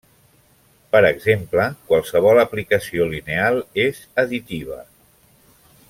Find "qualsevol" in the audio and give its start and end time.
1.91-2.41